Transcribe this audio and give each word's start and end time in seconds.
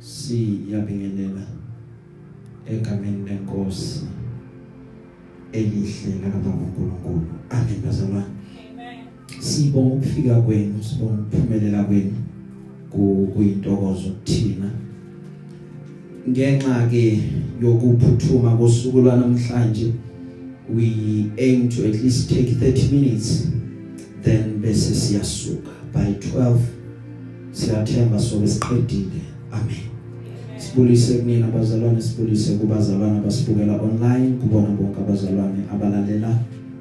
siyabingelela 0.00 1.42
egameni 2.70 3.28
lenkosi 3.28 4.00
elihle 5.52 6.14
lakababa 6.22 6.56
uNkulunkulu 6.64 7.22
amen. 7.50 7.80
Bazalwane 7.86 8.24
Amen. 8.24 8.98
sibonga 9.40 9.94
ukufika 9.94 10.40
kwenu 10.40 10.82
sibonga 10.82 11.22
ukuphumelela 11.22 11.84
kwenu 11.84 12.12
ku- 12.90 13.28
kuyintokozo 13.34 14.10
kuthina 14.10 14.70
ngenxa 16.28 16.86
ke 16.90 17.22
yokuphuthuma 17.62 18.56
kosuku 18.56 19.00
lwanamhlanje 19.00 19.92
we 20.76 20.84
aim 21.38 21.68
to 21.68 21.82
at 21.88 21.94
least 22.02 22.28
take 22.28 22.54
30 22.54 22.92
minutes 22.92 23.48
then 24.22 24.58
bese 24.62 24.94
siyasuka. 24.94 25.70
By 25.94 26.12
12 26.12 26.56
siyathemba 27.52 28.18
sobe 28.18 28.46
siqedile. 28.48 29.20
Amen. 29.52 29.86
Sibulise 30.56 31.14
kunina 31.14 31.46
abazalwane 31.46 32.02
sibulise 32.02 32.52
kubazalwane 32.52 33.18
abasibukela 33.18 33.80
online 33.82 34.30
kubona 34.40 34.68
bonke 34.68 35.00
abazalwane 35.00 35.58
abalalela 35.72 36.38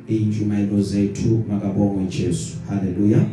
injumayelo 0.08 0.82
zethu 0.82 1.44
makabongwe 1.50 2.06
Jesu. 2.06 2.58
Haleluya 2.70 3.26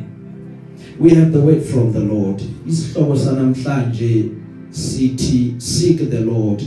we 0.99 1.11
have 1.11 1.33
the 1.33 1.41
word 1.41 1.63
from 1.63 1.93
the 1.93 2.01
lord. 2.01 2.43
Isihloko 2.69 3.17
sanamhlanje 3.17 4.25
sithi 4.71 5.55
seek 5.59 6.11
the 6.11 6.21
lord. 6.21 6.63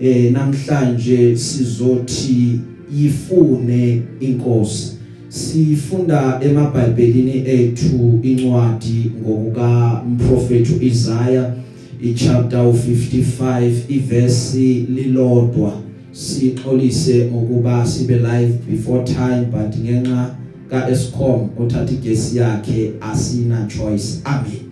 Eh 0.00 0.32
namhlanje 0.32 1.36
sizothi 1.36 2.60
yifune 2.94 4.02
inkosi. 4.20 4.92
Sifunda 5.28 6.40
emabhayibhelini 6.42 7.42
ethu 7.46 8.20
incwadi 8.22 9.12
ngokuka 9.20 10.02
umprofeti 10.06 10.86
Isaiah 10.86 11.54
ichapter 12.02 12.72
55 12.72 13.72
iverse 13.88 14.58
lilodwa. 14.94 15.72
Sixolise 16.12 17.24
ngokuba 17.24 17.86
sibe 17.86 18.14
live 18.14 18.52
before 18.70 19.04
time 19.04 19.44
but 19.52 19.76
ngenxa 19.78 20.34
ka 20.70 20.88
Eskom 20.90 21.48
othatha 21.58 21.92
igesi 21.92 22.36
yakhe 22.36 22.92
asina 23.00 23.66
choice. 23.66 24.20
Amen. 24.24 24.68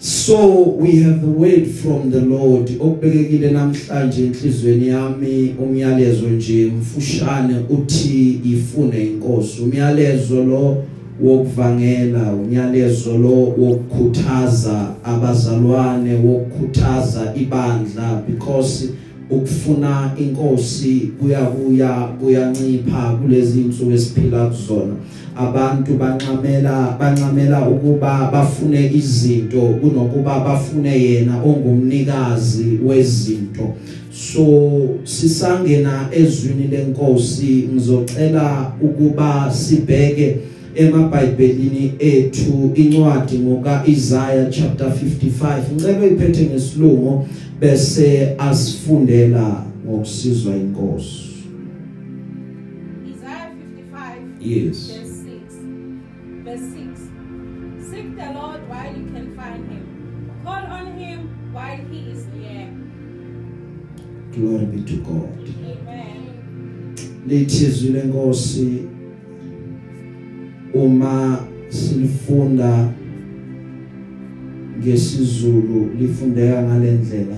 So 0.00 0.62
we 0.78 1.02
have 1.02 1.20
the 1.20 1.26
word 1.26 1.66
from 1.66 2.10
the 2.10 2.20
Lord. 2.20 2.70
Okubekekile 2.80 3.50
namhlanje 3.50 4.24
enhlizweni 4.26 4.88
yami 4.88 5.54
umyalezo 5.62 6.28
nje 6.28 6.66
mfushane 6.66 7.54
uthi 7.70 8.40
ifune 8.44 9.04
inkosi. 9.04 9.62
Umyalezo 9.62 10.44
lo 10.44 10.84
wokuvangela 11.22 12.32
umyalezo 12.32 13.18
lo 13.18 13.36
wokukhuthaza 13.58 14.94
abazalwane 15.04 16.14
wokukhuthaza 16.14 17.32
ibandla 17.34 18.22
because 18.26 18.88
ukufuna 19.30 20.12
inkosi 20.18 21.12
kuyabuya 21.20 21.88
kuyancipha 22.20 23.18
kulezi 23.22 23.60
insuku 23.60 23.92
esiphila 23.92 24.46
kuzona. 24.46 24.94
Abantu 25.36 25.94
banqamela 25.94 26.96
banqamela 27.00 27.68
ukuba 27.68 28.30
bafune 28.32 28.90
izinto 28.94 29.60
kunokuba 29.60 30.40
bafune 30.40 31.02
yena 31.02 31.42
ongumnikazi 31.42 32.78
wezinto. 32.86 33.74
So 34.12 34.44
sisangena 35.04 36.08
ezwini 36.12 36.66
lenkosi 36.66 37.68
ngizocela 37.72 38.72
ukuba 38.82 39.52
sibheke 39.52 40.36
emabhayibhelini 40.78 41.92
ethu 41.98 42.72
incwadi 42.74 43.38
ngoka 43.38 43.82
Isaiah 43.86 44.50
chapter 44.50 44.86
55 44.86 45.72
ngicela 45.72 45.98
uyiphethe 45.98 46.44
ngesilungu 46.46 47.28
bese 47.60 48.34
asifundela 48.38 49.64
ngokusizwa 49.86 50.56
inkosi 50.56 51.28
Isaiah 53.10 53.50
55, 54.42 54.52
yes 54.52 54.76
verse 54.86 55.12
6. 55.24 56.44
Verse 56.44 56.62
6. 56.62 57.90
Seek 57.90 58.16
the 58.16 58.28
Lord 58.38 58.60
while 58.70 58.92
you 58.98 59.06
can 59.14 59.26
find 59.36 59.62
him. 59.72 59.84
Call 60.44 60.64
on 60.78 60.86
him 60.98 61.18
while 61.52 61.80
he 61.90 62.10
is 62.12 62.26
near. 62.34 62.68
glory 64.34 64.66
be 64.66 64.82
to 64.82 64.96
God 64.96 65.38
Amen. 65.64 66.22
lithi 67.26 67.64
izwi 67.64 67.90
lenkosi 67.92 68.68
uma 70.84 71.38
silifunda 71.68 72.88
ngesizulu 74.78 75.90
lifundeka 76.00 76.62
ngalendlela 76.62 77.36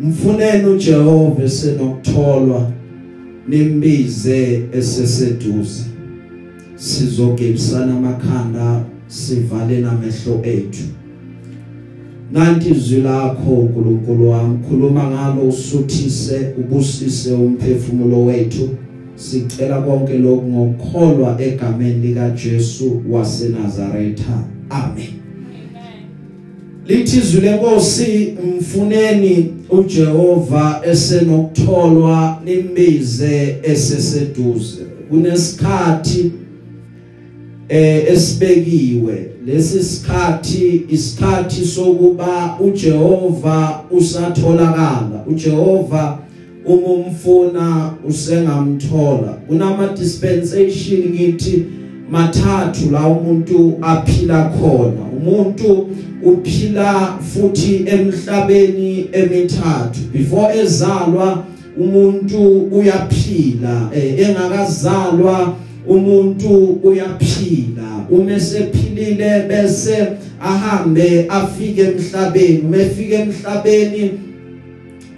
mfuneni 0.00 0.64
uJehova 0.64 1.42
esenokutholwa 1.42 2.70
nimbize 3.48 4.62
eseseduze. 4.72 5.84
Sizogebisana 6.76 7.96
amakhanda 7.96 8.84
sivale 9.06 9.80
namehlo 9.80 10.40
ethu. 10.42 10.84
Nanti 12.32 12.70
izwi 12.70 13.00
lakho 13.00 13.50
uNkulunkulu 13.50 14.30
wami 14.30 14.58
khuluma 14.68 15.10
ngalo 15.10 15.48
usuthise 15.48 16.54
ubusise 16.58 17.32
umphefumulo 17.32 18.24
wethu. 18.24 18.68
Sicela 19.20 19.82
konke 19.82 20.18
lokhu 20.18 20.48
ngokukholwa 20.48 21.42
egameni 21.42 22.06
lika 22.06 22.30
Jesu 22.30 23.02
waseNazaretha. 23.10 24.44
Amen. 24.70 25.20
lithi 26.86 27.16
izwi 27.18 27.40
lenkosi 27.40 28.34
mfuneni 28.58 29.52
uJehova 29.70 30.80
esenokutholwa 30.90 32.42
nimbize 32.44 33.56
eseseduze. 33.62 34.80
Kunesikhathi 35.10 36.32
eh 37.68 38.12
esibekiwe. 38.12 39.26
Lesi 39.46 39.84
sikhathi 39.84 40.82
isikhathi 40.88 41.64
sokuba 41.64 42.58
uJehova 42.60 43.84
usatholakala. 43.90 45.24
uJehova 45.26 46.18
uma 46.66 46.88
umfuna 46.88 47.94
usengamthola. 48.04 49.38
Kunama 49.48 49.88
dispensation 49.88 51.00
ngithi 51.00 51.64
mathathu 52.10 52.90
la 52.90 53.06
umuntu 53.08 53.78
aphila 53.82 54.44
khona. 54.44 55.04
Umuntu 55.16 55.88
uphila 56.22 57.18
futhi 57.20 57.84
emhlabeni 57.86 59.08
emithathu. 59.12 60.00
Before 60.12 60.58
ezalwa 60.58 61.44
umuntu 61.78 62.68
uyaphila. 62.72 63.90
Eh, 63.94 64.28
engakazalwa 64.28 65.56
umuntu 65.88 66.80
uyaphila. 66.82 68.06
Uma 68.10 68.40
sephilile 68.40 69.48
bese 69.48 70.08
ahambe 70.40 71.26
afike 71.28 71.80
emhlabeni. 71.80 72.62
Uma 72.64 72.76
efike 72.76 73.14
emhlabeni 73.14 74.29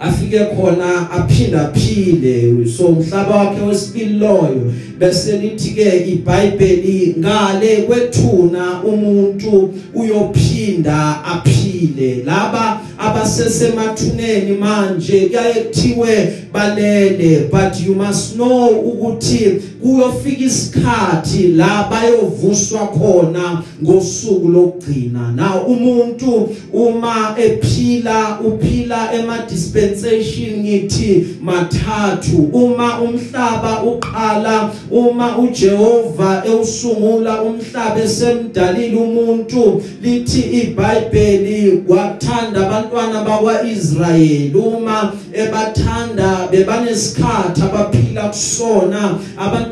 afike 0.03 0.39
khona 0.39 1.11
aphinda 1.11 1.71
phile 1.73 2.67
so 2.77 2.85
umhlaba 2.85 3.35
wakhe 3.35 3.61
wesibili 3.61 4.13
loyo 4.19 4.73
bese 4.99 5.37
lithi 5.37 5.69
ke 5.69 6.05
iBhayibheli 6.11 7.15
ngale 7.19 7.77
kwethuna 7.77 8.83
umuntu 8.83 9.73
uyophinda 9.93 11.25
aphile. 11.25 12.23
Laba 12.25 12.81
abasesemathuneni 12.97 14.57
manje 14.57 15.19
kuyaye 15.27 15.53
kuthiwe 15.53 16.33
balele 16.53 17.49
but 17.51 17.79
you 17.85 17.95
must 17.95 18.35
know 18.35 18.69
ukuthi 18.69 19.61
kuyofika 19.83 20.43
isikhathi 20.43 21.47
la 21.47 21.87
bayovuswa 21.91 22.87
khona 22.87 23.63
ngosuku 23.83 24.47
lokugcina. 24.47 25.31
Na 25.35 25.63
umuntu 25.63 26.49
uma 26.73 27.35
ephila 27.37 28.39
uphila 28.39 29.13
ema 29.13 29.37
dispensation 29.49 30.59
ngithi 30.59 31.25
mathathu. 31.41 32.49
Uma 32.53 33.01
umhlaba 33.01 33.83
uqala 33.83 34.71
uma 34.91 35.37
uJehova 35.37 36.43
ewusungula 36.45 37.41
umhlaba 37.41 38.01
esemdalile 38.01 38.97
umuntu 38.97 39.81
lithi 40.01 40.41
iBhayibheli 40.41 41.83
wathanda 41.87 42.67
abantwana 42.67 43.23
bakwaIsrayeli. 43.23 44.53
Uma 44.55 45.13
ebathanda 45.33 46.47
bebanesikhathi 46.51 47.61
abaphila 47.61 48.21
kusona 48.21 49.19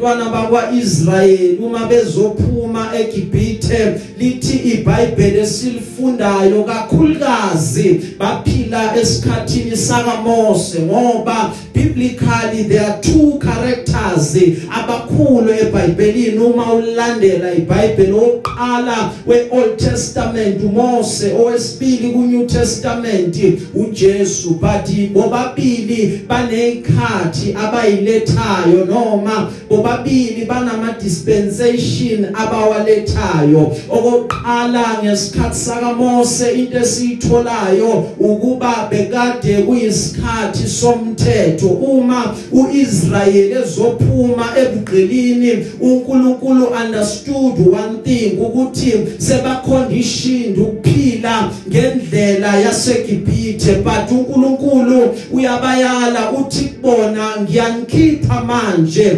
abantwana 0.02 0.30
bakwaIsrayeli 0.30 1.58
uma 1.58 1.86
bezophuma 1.86 2.92
eGibhithe 3.00 4.02
lithi 4.18 4.58
iBhayibheli 4.58 5.40
esilifundayo 5.40 6.64
kakhulukazi 6.64 8.02
baphila 8.20 8.96
esikhathini 8.98 9.78
saka 9.78 10.22
Mose 10.22 10.80
ngoba 10.80 11.54
biblically 11.74 12.64
there 12.64 12.86
are 12.86 13.02
two 13.02 13.40
characters 13.40 14.36
abakhulu 14.72 15.54
eBhayibhelini. 15.54 16.38
Uma 16.40 16.74
ulandela 16.74 17.54
iBhayibheli 17.54 18.12
oqala 18.12 19.12
weOld 19.26 19.78
Testament 19.78 20.64
uMose 20.64 21.34
owesibili 21.34 22.12
kuNew 22.12 22.48
Testament 22.48 23.38
uJesu. 23.76 24.50
But 24.62 24.88
bobabili 25.14 26.22
banezikhathi 26.28 27.56
abayilethayo 27.56 28.86
noma 28.86 29.52
bobabili 29.92 30.46
banama 30.46 30.96
dispensation 31.02 32.26
abawalethayo. 32.34 33.76
Okoqala 33.90 35.04
ngesikhathi 35.04 35.56
saka 35.56 35.94
Mose 35.94 36.52
into 36.52 36.78
esiyitholayo 36.78 38.06
ukuba 38.20 38.88
bekade 38.90 39.58
kuyisikhathi 39.66 40.68
somthetho. 40.68 41.68
Uma 41.68 42.36
uIsrayeli 42.52 43.54
ezophuma 43.54 44.46
ebugqilini 44.58 45.66
uNkulunkulu 45.82 46.68
understood 46.68 47.60
one 47.60 47.98
thing 48.04 48.38
ukuthi 48.40 48.94
seba 49.18 49.62
conditioned 49.66 50.58
ukuphila 50.58 51.52
ngendlela 51.70 52.56
yaseGibhithe. 52.56 53.76
But 53.84 54.12
uNkulunkulu 54.12 55.16
uyabayala 55.32 56.32
uthi 56.32 56.66
kubona 56.66 57.42
ngiyanikhipha 57.42 58.44
manje 58.44 59.18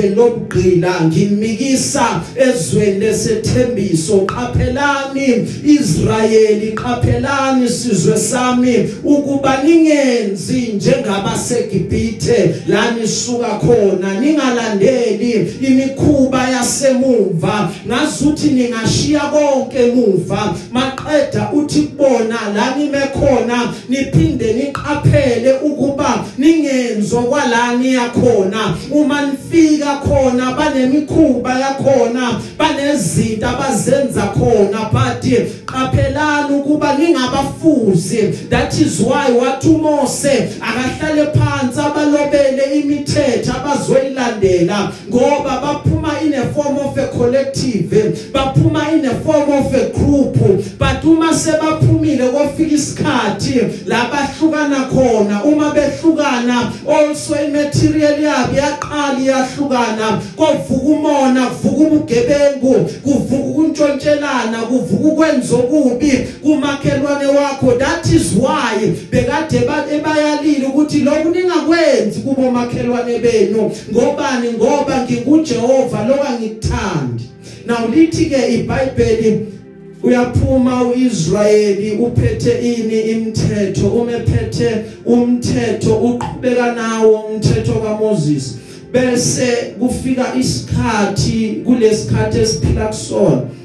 ezweni 0.00 0.14
lobugqila 0.14 1.00
ngimikisa 1.04 2.22
ezweni 2.36 2.98
lesethembiso. 2.98 4.26
Qaphelani 4.26 5.46
Israyeli 5.64 6.72
qaphelani 6.72 7.68
sizwe 7.68 8.16
sami 8.16 8.88
ukuba 9.04 9.62
ningenzi 9.62 10.72
njengabaseGibhithe. 10.76 12.54
La 12.68 12.90
nisuka 12.90 13.48
khona 13.48 14.20
ningalandeli 14.20 15.54
imikhuba 15.60 16.48
yasemuva. 16.48 17.70
Ngazuthi 17.86 18.50
ningashiya 18.50 19.20
konke 19.20 19.78
emuva. 19.78 20.56
Maqeda 21.04 21.50
uthi 21.52 21.82
kubona 21.82 22.36
la 22.54 22.76
nime 22.76 23.00
khona 23.12 23.72
niphinde 23.88 24.52
niqaphele 24.52 25.52
ukuba 25.52 26.24
ningenzwa 26.38 27.22
kwalani 27.22 27.94
yakhona 27.94 28.76
uma 28.90 29.22
nifika 29.22 29.94
khona 29.96 30.52
banemikhuba 30.52 31.58
yakhona 31.60 32.40
banezinto 32.58 33.48
abazenza 33.48 34.22
khona 34.22 34.90
but 34.92 35.19
qaphelani 35.66 36.56
ukuba 36.56 36.94
ningabafuzi 36.94 38.48
that 38.48 38.78
is 38.78 39.00
why 39.00 39.32
wathi 39.40 39.68
uMose 39.68 40.48
akahlale 40.60 41.26
phansi 41.26 41.80
abalobele 41.80 42.80
imithetho 42.80 43.52
abazoyilandela 43.52 44.92
ngoba 45.08 45.60
baphuma 45.60 46.20
in 46.22 46.34
a 46.34 46.44
form 46.52 46.78
of 46.78 46.98
a 46.98 47.06
collective 47.08 48.30
baphuma 48.32 48.92
in 48.92 49.04
a 49.06 49.14
form 49.20 49.50
of 49.50 49.74
a 49.74 49.90
group. 49.90 50.36
But 50.78 51.04
uma 51.04 51.32
sebaphumile 51.34 52.28
kofika 52.28 52.74
isikhathi 52.74 53.60
labahlukana 53.86 54.88
khona. 54.90 55.44
Uma 55.44 55.74
behlukana 55.74 56.72
also 56.88 57.34
imaterial 57.34 58.22
yabo 58.22 58.56
yaqala 58.56 59.18
iyahlukana. 59.18 60.20
Kovuka 60.36 60.86
umona 60.86 61.46
kuvuka 61.46 61.82
ubugebengu 61.84 62.74
kuvuka 63.02 63.36
ukuntshontshelana 63.36 64.58
kuvuka 64.68 65.19
ukwenza 65.20 65.56
okubi 65.56 66.10
kumakhelwane 66.42 67.26
wakho. 67.26 67.72
That 67.78 68.06
is 68.06 68.32
why 68.32 68.94
bekade 69.10 69.60
bayalile 70.02 70.66
ukuthi 70.66 70.98
lokhu 71.00 71.28
ningakwenzi 71.28 72.20
kubo 72.20 72.50
makhelwane 72.50 73.18
benu. 73.18 73.70
Ngobani? 73.92 74.52
Ngoba 74.52 75.04
ngikuJehova 75.04 76.04
lokangikuthandi 76.08 77.24
now 77.66 77.88
lithi 77.94 78.26
ke 78.26 78.54
iBhayibheli 78.54 79.46
uyaphuma 80.02 80.84
uIsrayeli 80.84 81.92
uphethe 81.92 82.52
ini 82.52 83.00
imithetho 83.00 83.86
umephethe 83.88 84.84
umthetho 85.06 85.94
uqhubeka 85.96 86.72
nawo 86.72 87.20
umthetho 87.20 87.72
kaMoses 87.72 88.56
bese 88.92 89.74
kufika 89.78 90.34
isikhathi 90.38 91.62
kulesikhathi 91.64 92.38
esiphila 92.38 92.86
kusona. 92.86 93.59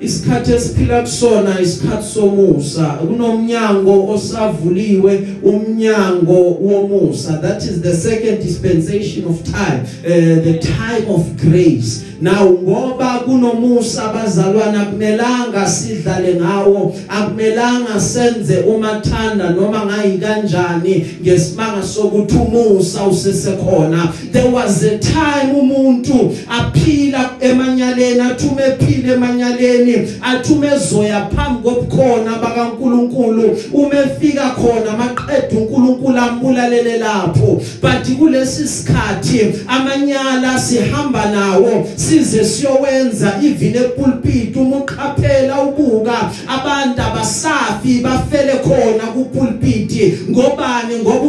Isikhathi 0.00 0.52
esiphila 0.52 1.02
kusona 1.02 1.60
isikhathi 1.60 2.14
somusa. 2.14 2.84
Kunomnyango 2.84 4.08
osavuliwe 4.14 5.20
umnyango 5.42 6.58
womusa. 6.60 7.40
That 7.42 7.64
is 7.64 7.80
the 7.80 7.94
second 7.94 8.42
dispensation 8.42 9.24
of 9.24 9.42
time 9.44 9.80
uh, 10.04 10.44
the 10.44 10.58
time 10.58 11.08
of 11.08 11.36
grace. 11.36 12.04
Now 12.20 12.50
ngoba 12.50 13.18
kunomusa 13.24 14.04
abazalwana 14.04 14.82
akumelanga 14.82 15.68
sidlale 15.68 16.34
ngawo 16.34 16.94
akumelanga 17.08 18.00
senze 18.00 18.56
umathanda 18.56 19.50
noma 19.50 19.86
ngayi 19.86 20.18
kanjani 20.18 21.06
ngesimanga 21.22 21.82
sokuthi 21.82 22.36
umusa 22.36 23.02
usesekhona. 23.06 24.12
There 24.32 24.50
was 24.50 24.82
a 24.82 24.98
time 24.98 25.54
umuntu 25.54 26.36
aphila 26.48 27.30
emanyaleni 27.40 28.20
athume 28.20 28.62
ephila 28.62 29.14
emanyaleni 29.14 30.08
athume 30.22 30.66
ezoya 30.66 31.26
phambi 31.36 31.62
kobukhona 31.68 32.38
bakaNkuluNkulu 32.42 33.58
uma 33.72 33.94
efika 33.94 34.50
khona 34.50 34.96
maqedwe 34.98 35.58
uNkulunkulu 35.58 36.18
ambulalele 36.18 36.98
lapho. 36.98 37.62
But 37.80 38.16
kulesi 38.18 38.68
sikhathi 38.68 39.54
amanyala 39.68 40.58
sihamba 40.58 41.30
nawo 41.30 41.86
size 42.08 42.44
siyowenza 42.44 43.40
even 43.42 43.76
epulpit 43.76 44.56
uma 44.56 44.76
uqaphela 44.76 45.60
ubuka 45.62 46.30
abantu 46.48 47.02
abasafi 47.02 48.00
bafele 48.02 48.52
khona 48.52 49.06
kupulpit. 49.14 49.92
Ngobani? 50.30 50.98
Ngoba 51.02 51.26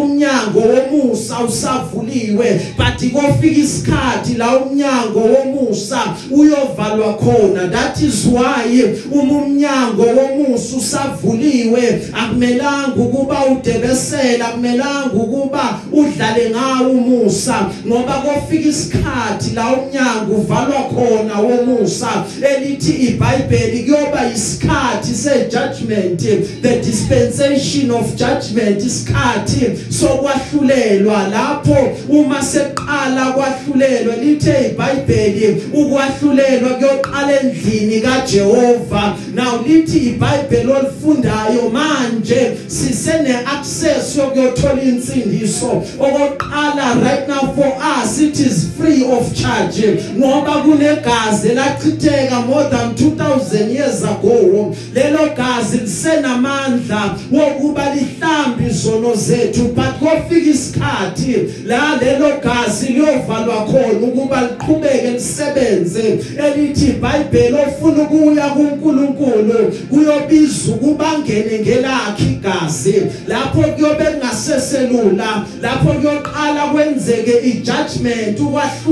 womusa 1.38 1.68
usavuliwe 1.68 2.62
but 2.78 3.12
kofika 3.12 3.60
isikhathi 3.60 4.34
la 4.34 4.57
umnyango 4.57 5.19
womusa 5.19 6.01
uyovalwa 6.31 7.13
khona. 7.13 7.68
That 7.72 8.01
is 8.01 8.25
why 8.25 8.84
uma 9.12 9.34
umnyango 9.34 10.04
womusa 10.04 10.78
usavuliwe. 10.78 12.01
Akumelanga 12.13 12.95
ukuba 12.95 13.45
udebesela 13.45 14.48
akumelanga 14.48 15.13
ukuba 15.13 15.80
udlale 15.92 16.50
ngawo 16.50 16.92
umusa 16.92 17.66
ngoba 17.88 18.13
kofika 18.13 18.69
isikhathi 18.69 19.56
la 19.56 19.74
umnyango 19.74 20.33
uvalwa 20.33 20.83
khona 20.83 21.40
womusa 21.40 22.25
elithi 22.42 22.92
iBhayibheli 22.92 23.83
kuyoba 23.83 24.31
isikhathi 24.36 25.13
sejudgment 25.13 26.19
the 26.62 26.80
dispensation 26.80 27.92
of 27.92 28.16
judgment 28.16 28.83
isikhathi 28.85 29.66
sokwahlulelwa 29.90 31.27
lapho 31.28 31.98
uma 32.10 32.42
seqala 32.42 33.31
kwahlulelwa 33.31 34.16
lithe 34.16 34.72
iBhayibheli 34.72 35.64
ukwahlulelwa 35.74 36.69
kuyoqala 36.69 37.40
endlini 37.42 38.02
kaJehova. 38.02 39.16
Now 39.34 39.62
lithi 39.68 39.98
iBhayibheli 39.98 40.72
olifundayo 40.72 41.69
manje 41.69 42.52
sisene 42.68 43.36
access 43.46 44.16
yokuyothola 44.16 44.81
insindiso. 44.81 45.84
Okoqala 46.00 47.04
right 47.04 47.28
now 47.28 47.54
for 47.54 47.78
us 47.81 48.19
it 48.19 48.40
is 48.40 48.69
free. 48.78 48.96
Of 49.11 49.33
charge. 49.33 50.04
Ngoba 50.18 50.52
kunegazi 50.52 51.49
lachitheka 51.49 52.42
more 52.47 52.69
than 52.69 52.95
2000 52.95 53.69
years 53.71 54.04
ago. 54.04 54.76
Lelo 54.94 55.30
gazi 55.35 55.78
lisenamandla 55.78 57.16
wokuba 57.31 57.95
lihlambi 57.95 58.66
izono 58.69 59.16
zethu 59.16 59.64
but 59.76 59.99
kofika 59.99 60.49
isikhathi 60.49 61.35
la 61.66 61.97
lelo 62.02 62.30
gazi 62.44 62.87
liyovalwa 62.87 63.66
khona 63.66 64.07
ukuba 64.07 64.42
liqhubeke 64.42 65.11
lisebenze 65.11 66.19
elithi 66.45 66.85
iBhayibheli 66.85 67.56
ofuna 67.68 68.04
ukuya 68.04 68.49
kuNkulunkulu 68.49 69.73
kuyobiza 69.90 70.71
ukuba 70.71 71.19
ngene 71.19 71.59
ngelakhe 71.59 72.23
igazi. 72.23 73.02
Lapho 73.28 73.61
kuyobe 73.61 74.06
kungaseselula 74.06 75.45
lapho 75.61 75.94
kuyoqala 75.94 76.61
kwenzeke 76.71 77.40
ijudgment 77.49 78.40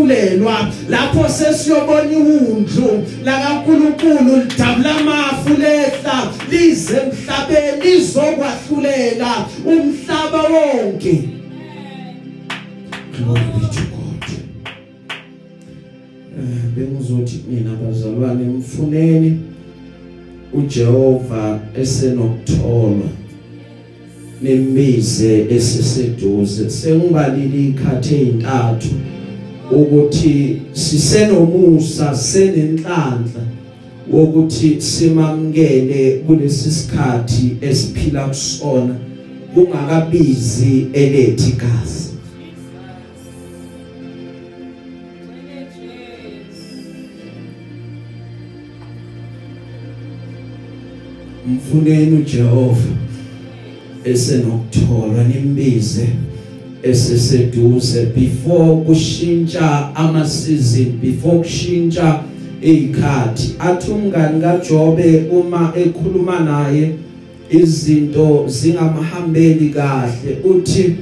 ukwahlulelwa 0.05 0.71
lapho 0.89 1.29
sesiyobona 1.29 2.11
iwundlu 2.11 3.03
la 3.23 3.39
kaNkulunkulu 3.39 4.37
lidabula 4.37 4.97
amafu 4.97 5.49
lehla 5.49 6.33
lize 6.51 6.97
emhlabeni 6.97 7.83
lizokwahlulela 7.83 9.45
umhlaba 9.65 10.43
wonke. 10.43 11.29
Glory 13.17 13.41
be 13.41 13.67
to 13.73 13.81
God. 13.91 14.29
Eh 16.37 16.69
bengizothi 16.75 17.43
mina 17.49 17.71
bazalwane 17.75 18.43
mfuneni 18.43 19.39
uJehova 20.53 21.59
esenokutholwa 21.81 23.07
nimbize 24.41 25.45
esiseduze 25.49 26.69
sengibalile 26.69 27.67
ikhathi 27.67 28.15
ezintathu 28.15 28.87
ukuthi 29.71 30.61
sisenomusa 30.71 32.15
senenhlanhla 32.15 33.43
wokuthi 34.11 34.81
simamkele 34.81 36.11
kulesi 36.27 36.71
sikhathi 36.71 37.57
esiphila 37.61 38.27
kusona 38.27 38.95
kungakabizi 39.53 40.87
elethi 40.93 41.49
igazi 41.49 42.05
mfuneni 51.47 52.17
uJehova 52.17 52.81
esenokutholwa 54.03 55.23
nimbize. 55.23 56.07
Eseseduze 56.85 58.05
before 58.15 58.85
kushintsha 58.85 59.95
ama 59.95 60.27
season 60.27 60.85
before 61.01 61.37
kushintsha 61.37 62.23
ezikhathi 62.61 63.55
athi 63.59 63.91
umngani 63.91 64.41
kaJobe 64.41 65.25
uma 65.31 65.73
ekhuluma 65.75 66.39
naye 66.39 66.91
izinto 67.49 68.45
zingamhambeli 68.47 69.69
kahle. 69.69 70.37
Uthi 70.43 70.95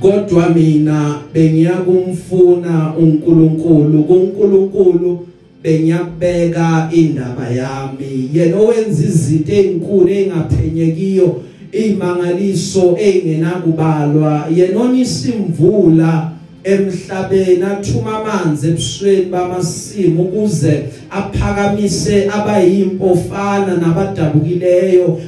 kodwa 0.00 0.48
mina 0.48 1.18
bengiyakumfuna 1.34 2.94
uNkulunkulu 2.98 4.02
kuNkulunkulu 4.04 5.26
bengiyabeka 5.62 6.88
indaba 6.92 7.48
yami. 7.48 8.30
Yena 8.34 8.56
owenza 8.56 9.04
izinto 9.04 9.52
ezinkulu 9.52 10.08
engaphenyekiyo 10.08 11.40
imangaliso 11.72 12.96
engenakubalwa 12.98 14.46
yena 14.56 14.80
onisimvula 14.80 16.30
emhlabeni 16.64 17.62
athuma 17.62 18.18
amanzi 18.18 18.68
ebusweni 18.68 19.24
bamasimu 19.24 20.22
ukuze 20.22 20.82
aphakamise 21.10 22.28
abayimpofana 22.36 23.76
nabadabukileyo 23.76 25.20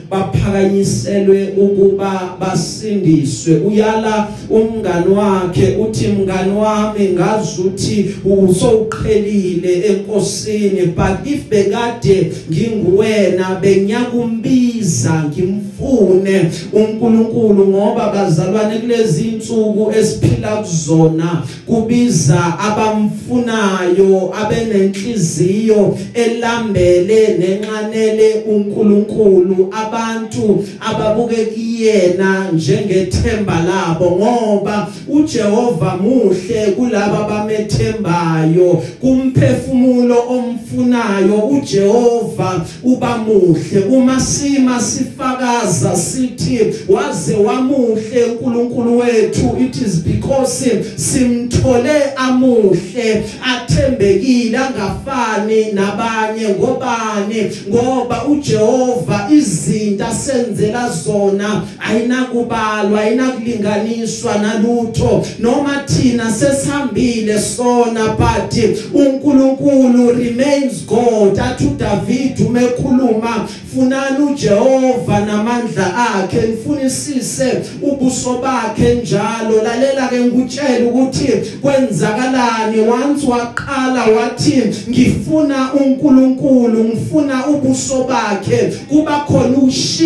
baphakanyiselwe 0.43 1.53
ukuba 1.57 2.37
basindiswe. 2.41 3.57
Uyala 3.57 4.29
umngani 4.51 5.15
wakhe 5.15 5.77
uthi 5.77 6.09
mngani 6.09 6.53
wami 6.53 7.09
ngazuthi 7.09 8.15
usowuqhelile 8.25 9.87
enkosini 9.87 10.87
but 10.97 11.27
if 11.27 11.49
bekade 11.49 12.33
nginguwena 12.51 13.59
bengiyakumbiza 13.61 15.25
ngimfune 15.29 16.51
uNkulunkulu 16.73 17.67
ngoba 17.69 18.13
bazalwane 18.13 18.79
kulezi 18.79 19.29
insuku 19.29 19.93
esiphila 19.99 20.57
kuzona 20.57 21.43
kubiza 21.67 22.59
abamfunayo 22.59 24.35
abenenhliziyo 24.43 25.99
elambele 26.15 27.39
nenxanele 27.39 28.35
uNkulunkulu. 28.47 29.69
Abantu 29.73 30.32
ababuke 30.81 31.37
kuyena 31.83 32.51
njengethemba 32.53 33.61
labo 33.61 34.11
ngoba 34.11 34.89
uJehova 35.09 35.97
muhle 35.97 36.67
kulabo 36.77 37.17
abamethembayo 37.17 38.83
kumphefumulo 39.01 40.17
omfunayo 40.29 41.35
uJehova 41.35 42.67
uba 42.83 43.19
muhle. 43.19 43.81
Uma 43.91 44.21
sima 44.21 44.81
sifakaza 44.81 45.97
sithi 45.97 46.61
waze 46.89 47.35
wamuhle 47.35 48.25
uNkulunkulu 48.25 48.99
wethu. 48.99 49.57
It 49.61 49.77
is 49.77 49.97
because 49.97 50.85
simthole 50.97 52.13
amuhle 52.17 53.25
athembekile 53.45 54.59
angafani 54.59 55.73
nabanye 55.73 56.49
ngobani. 56.49 57.51
Ngoba 57.69 58.25
uJehova 58.25 59.29
izinto 59.31 60.05
asenzela 60.23 60.91
zona 60.91 61.63
ayinakubalwa 61.79 63.01
ayinakulinganiswa 63.01 64.35
nalutho. 64.39 65.27
Noma 65.39 65.85
thina 65.87 66.33
sesihambile 66.33 67.41
sona 67.41 68.17
but 68.17 68.55
uNkulunkulu 68.95 70.13
remains 70.13 70.87
God 70.87 71.39
athu 71.39 71.77
David 71.79 72.41
umekhuluma 72.41 73.49
funani 73.75 74.25
uJehova 74.33 75.21
namandla 75.21 75.97
akhe 76.15 76.47
nifunisise 76.47 77.63
ubuso 77.83 78.39
bakhe 78.39 78.95
njalo. 78.95 79.63
Lalela 79.65 80.09
ke 80.09 80.21
ngikutshela 80.21 80.87
ukuthi 80.87 81.33
kwenzakalani? 81.63 82.81
Once 82.81 83.27
waqala 83.27 84.05
wathi 84.05 84.63
ngifuna 84.91 85.73
uNkulunkulu 85.75 86.85
ngifuna 86.85 87.47
ubuso 87.47 88.05
bakhe 88.05 88.73
kuba 88.89 89.21
khona 89.21 89.59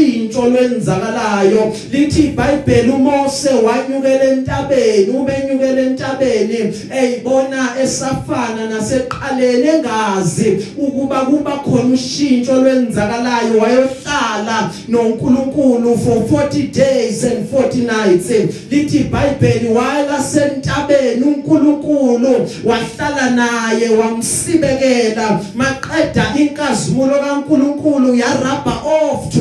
ushintsho 0.07 0.47
lwenzakalayo. 0.47 1.73
Lithi 1.93 2.23
iBhayibheli 2.23 2.91
uMose 2.91 3.49
wanyukela 3.49 4.25
entabeni 4.25 5.09
ubenyukela 5.09 5.81
entabeni. 5.81 6.75
Eyibona 6.91 7.69
esafana 7.83 8.71
naseqaleni 8.71 9.69
engazi 9.69 10.67
ukuba 10.79 11.21
kuba 11.21 11.51
khona 11.51 11.95
ushintsho 11.95 12.61
lwenzakalayo 12.61 13.59
wayohlala 13.61 14.71
noNkulunkulu 14.89 15.99
for 15.99 16.47
40 16.47 16.67
days 16.67 17.25
and 17.25 17.49
40 17.51 17.77
nights. 17.77 18.31
Lithi 18.71 18.99
iBhayibheli 18.99 19.69
wala 19.69 20.23
sentabeni 20.23 21.23
uNkulunkulu 21.23 22.49
wahlala 22.65 23.31
naye 23.31 23.89
wamsibekela. 23.89 25.41
Maqeda 25.55 26.35
inkazimulo 26.39 27.15
kaNkulunkulu 27.19 28.15
yarabha 28.15 28.83
off 28.85 29.33
to 29.33 29.41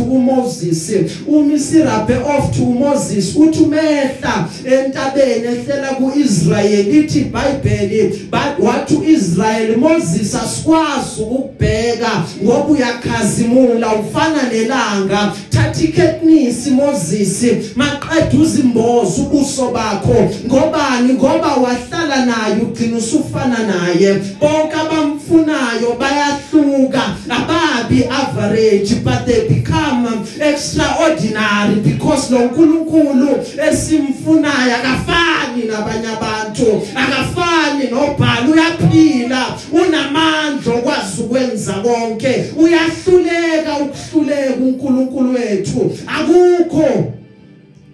uMoses 0.64 1.12
umisirabhe 1.28 2.16
off 2.16 2.56
to 2.56 2.64
uMoses 2.64 3.36
uthi 3.36 3.64
umehla 3.64 4.50
entabeni 4.66 5.48
ehlela 5.48 5.88
kuIsrael 5.88 6.86
lithi 6.92 7.20
iBhayibheli 7.20 8.30
but 8.32 8.60
wathi 8.60 8.96
uIsrael 8.96 9.78
Moses 9.78 10.36
asikwazi 10.36 11.22
ukubheka 11.22 12.24
ngoba 12.44 12.66
uyakhazimula 12.66 13.96
ufana 13.96 14.44
nelanga. 14.52 15.34
Thatha 15.50 15.84
iketnisi 15.84 16.72
Moses 16.72 17.44
maqeda 17.76 18.38
uzimboza 18.42 19.22
ubuso 19.22 19.72
bakho. 19.72 20.30
Ngobani? 20.46 21.14
Ngoba 21.14 21.56
wahlala 21.56 22.26
naye 22.26 22.62
ugcina 22.62 22.98
usufana 22.98 23.58
naye. 23.60 24.14
Bonke 24.40 24.76
abamfunayo 24.76 25.98
bayahluka 26.00 27.16
ababi 27.96 28.10
average 28.10 29.04
but 29.04 29.26
they 29.26 29.48
become 29.48 30.06
extraordinary 30.40 31.80
because 31.82 32.32
lo 32.32 32.40
nkulunkulu 32.40 33.30
esimfunayo 33.70 34.76
akafani 34.76 35.64
nabanye 35.68 36.08
abantu 36.08 36.88
akafani 36.96 37.88
nobhala 37.92 38.48
uyaphila 38.52 39.58
unamandla 39.72 40.74
okwazi 40.74 41.22
ukwenza 41.22 41.74
konke 41.74 42.46
uyahluleka 42.58 43.78
ukuhluleka 43.78 44.56
uNkulunkulu 44.56 45.34
wethu. 45.34 45.98
Akukho 46.08 47.14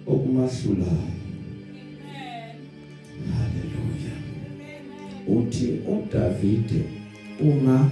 okumahlulayo. 0.06 1.12
Haleluya 3.32 4.14
uthi 5.28 5.80
uDavide 5.88 6.82
uma 7.40 7.90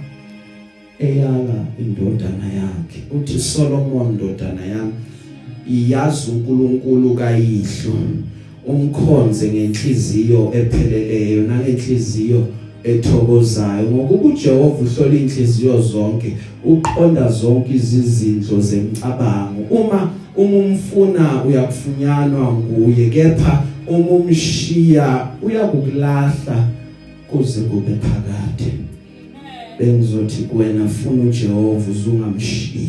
eyala 1.01 1.65
indodana 1.79 2.45
yakhe. 2.45 2.99
Uthi 3.15 3.39
Solomon 3.39 4.07
indodana 4.11 4.65
yami 4.65 4.91
iyazi 5.69 6.31
uNkulunkulu 6.31 7.15
kayihlo. 7.15 7.93
Umkhonze 8.67 9.51
ngenhliziyo 9.51 10.51
epheleleyo 10.53 11.43
nangenhliziyo 11.47 12.45
ethokozayo. 12.83 13.91
Ngokuba 13.91 14.29
uJehova 14.29 14.83
uhlola 14.83 15.15
inhliziyo 15.15 15.81
zonke 15.81 16.37
uqonda 16.65 17.31
zonke 17.31 17.73
izizindlo 17.73 18.61
zemicabango. 18.61 19.61
Uma 19.69 20.11
umumfuna 20.35 21.43
uyakufunyanwa 21.43 22.53
nguye 22.53 23.09
kepha 23.09 23.63
uma 23.87 24.09
umshiya 24.09 25.27
uyakukulahla 25.41 26.67
kuze 27.27 27.61
kube 27.61 27.91
phakade. 28.01 28.90
Bengizothi 29.81 30.43
kuwena 30.43 30.87
funa 30.87 31.23
uJehova 31.23 31.91
uzungamshiye. 31.91 32.87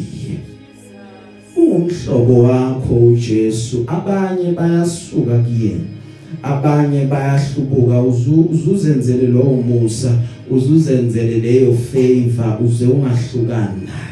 Ungumhlobo 1.57 2.43
wakho 2.43 2.95
uJesu. 2.95 3.85
Abanye 3.87 4.53
bayasuka 4.53 5.39
kuyena 5.39 5.85
abanye 6.43 7.05
bayahlubuka. 7.05 8.03
Uzuzenzele 8.03 9.27
lowo 9.27 9.63
musa 9.63 10.13
uzuzenzele 10.51 11.39
leyo 11.39 11.73
favor 12.37 12.59
uze 12.65 12.87
ungahlukani 12.87 13.81
naye. 13.87 14.12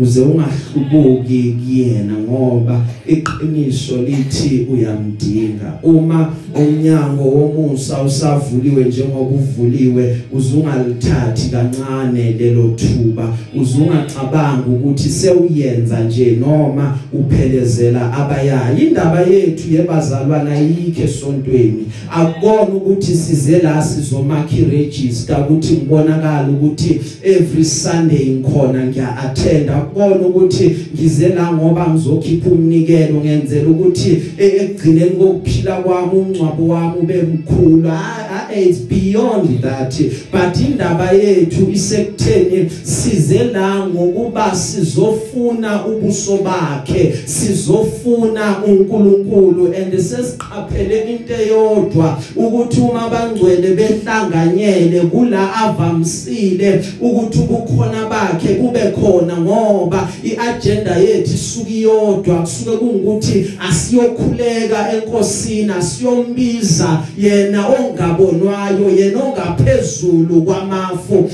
Uze 0.00 0.20
ungahlubuki 0.20 1.56
kuyena 1.64 2.12
ngoba 2.12 2.80
iqiniso 3.06 3.96
lithi 3.96 4.66
uyamdinga. 4.72 5.78
Uma 5.82 6.32
umnyango 6.54 7.22
womusa 7.22 8.02
usavuliwe 8.02 8.84
njengoba 8.84 9.30
uvuliwe 9.30 10.16
uzungalithathi 10.32 11.50
kancane 11.50 12.32
lelo 12.32 12.68
thuba. 12.68 13.36
Uzungacabanga 13.60 14.66
ukuthi 14.66 15.08
sewuyenza 15.08 16.00
nje 16.00 16.36
noma 16.40 16.98
uphelezela 17.12 18.12
abayayi 18.12 18.86
indaba 18.86 19.20
yethu 19.20 19.74
yebazalwana 19.74 20.50
ayikho 20.50 21.02
esontweni. 21.02 21.84
Akubona 22.10 22.74
ukuthi 22.74 23.14
size 23.14 23.58
la 23.58 23.82
sizomakha 23.82 24.56
iregister 24.56 25.40
ukuthi 25.40 25.72
ngibonakala 25.72 26.48
ukuthi 26.48 27.00
every 27.22 27.64
sunday 27.64 28.26
ngikhona 28.26 28.86
ngiya 28.86 29.16
attend 29.18 29.70
akubona 29.86 30.26
ukuthi 30.26 30.76
ngize 30.94 31.28
la 31.28 31.52
ngoba 31.52 31.86
ngizokhipha 31.88 32.50
umnikelo 32.50 33.20
ngenzela 33.20 33.68
ukuthi 33.70 34.22
e- 34.38 34.46
ekugcineni 34.46 35.10
kokuphila 35.10 35.76
kwami 35.76 36.18
umncwabo 36.18 36.68
wami 36.68 36.98
ube 37.02 37.22
mkhulu. 37.22 37.90
It's 38.58 38.78
beyond 38.78 39.60
that. 39.60 39.92
But 40.30 40.56
indaba 40.60 41.12
yethu 41.12 41.70
isekutheni 41.72 42.70
size 42.70 43.44
la 43.44 43.86
ngokuba 43.86 44.54
sizofuna 44.54 45.86
ubuso 45.86 46.36
bakhe 46.36 47.14
sizofuna 47.24 48.64
uNkulunkulu 48.64 49.66
and 49.66 49.92
sesiqaphele 49.92 51.10
into 51.10 51.34
eyodwa 51.34 52.18
ukuthi 52.36 52.80
uma 52.80 53.08
bangcwele 53.08 53.74
behlanganyele 53.74 55.00
kula 55.00 55.54
avamsile 55.54 56.84
ukuthi 57.00 57.38
ukukhona 57.38 58.06
bakhe 58.06 58.54
kube 58.54 58.80
khona 58.80 59.36
ngoba 59.40 59.75
iagenda 60.24 60.96
yethu 60.96 61.34
isuka 61.34 61.70
iyodwa 61.70 62.36
kusuke 62.40 62.76
kungukuthi 62.76 63.50
asiyokhuleka 63.68 64.92
enkosini 64.92 65.72
asiyombiza 65.78 67.02
yena 67.18 67.66
ongabonwayo 67.68 68.90
yena 68.98 69.18
ongaphezulu 69.24 70.42
kwamafu. 70.42 71.30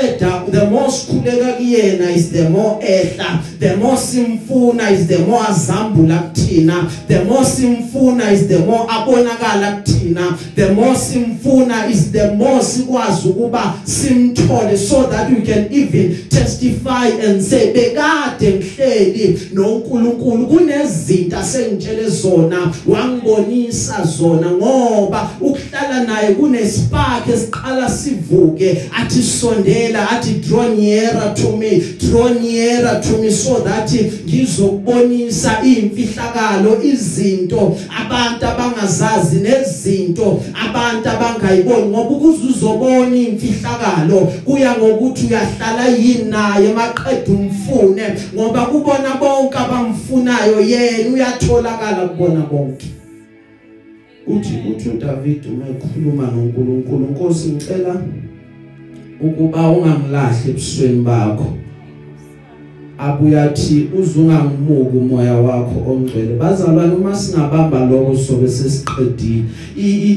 Maqeda 0.00 0.50
the 0.50 0.70
more 0.70 0.90
sikhuleka 0.90 1.52
kuyena 1.52 2.10
is 2.10 2.32
the 2.32 2.48
more 2.48 2.80
ehla 2.82 3.42
the 3.58 3.76
more 3.76 3.96
simfuna 3.96 4.90
is 4.90 5.06
the 5.06 5.18
more 5.18 5.44
azambula 5.48 6.18
kuthina 6.18 6.90
the 7.08 7.24
more 7.24 7.44
simfuna 7.44 8.32
is 8.32 8.48
the 8.48 8.58
more 8.58 8.86
abonakala 8.88 9.82
kuthina 9.82 10.38
the 10.54 10.72
more 10.72 10.94
simfuna 10.94 11.90
is 11.90 12.12
the 12.12 12.34
more 12.34 12.62
sikwazi 12.62 13.28
ukuba 13.28 13.74
simthole 13.84 14.76
so 14.76 15.06
that 15.06 15.30
we 15.30 15.42
can 15.42 15.72
even 15.72 16.16
testify 16.28 17.06
and 17.06 17.42
say 17.42 17.72
bekade 17.72 18.52
ngihleli 18.52 19.38
noNkulunkulu. 19.52 20.46
Kunezinto 20.46 21.38
asengitshele 21.38 22.08
zona 22.08 22.72
wangibonisa 22.86 24.04
zona 24.04 24.50
ngoba 24.50 25.30
ukuhlala 25.40 26.04
naye 26.04 26.34
kunespark 26.34 27.28
esiqala 27.28 27.90
sivuke 27.90 28.82
athi 28.96 29.22
sondela 29.22 29.89
athi 29.98 30.32
draw 30.32 30.68
nearer 30.68 31.34
to 31.34 31.56
me 31.56 31.80
draw 31.98 32.28
nearer 32.28 33.00
to 33.00 33.18
me 33.18 33.30
so 33.30 33.60
that 33.60 33.90
ngizokubonisa 34.26 35.62
imfihlakalo 35.62 36.82
izinto 36.82 37.76
abantu 38.00 38.46
abangazazi 38.46 39.36
nezinto 39.36 40.42
abantu 40.68 41.08
abangayiboni. 41.08 41.86
Ngoba 41.86 42.10
ukuze 42.10 42.46
uzobona 42.48 43.16
imfihlakalo 43.16 44.20
kuya 44.44 44.76
ngokuthi 44.78 45.26
uyahlala 45.26 45.88
yini 45.88 46.30
naye 46.30 46.72
maqedwe 46.72 47.34
umfune. 47.36 48.02
Ngoba 48.34 48.66
kubona 48.66 49.14
bonke 49.20 49.58
abamfunayo 49.58 50.60
yena 50.60 51.10
uyatholakala 51.14 52.08
kubona 52.08 52.40
bonke. 52.40 52.86
Uthi 54.26 54.54
uthi 54.70 54.88
uDavid 54.88 55.46
uma 55.46 55.66
ekhuluma 55.68 56.30
noNkulunkulu 56.30 57.06
Nkosi 57.06 57.48
ngicela 57.48 58.02
ukuba 59.22 59.68
ungangilahli 59.68 60.50
ebusweni 60.50 61.02
bakho. 61.02 61.46
Abuyathi 62.98 63.88
uzungangimuka 63.98 64.96
umoya 64.98 65.34
wakho 65.34 65.90
ongcwele. 65.90 66.36
Bazalwane 66.36 66.94
uma 66.94 67.14
singabamba 67.14 67.84
lokho 67.84 68.16
sobe 68.16 68.48
sesiqedile 68.48 69.44